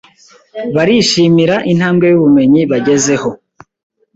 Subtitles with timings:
[0.75, 3.29] barishimira intambwe y’ubumenyi bagezeho|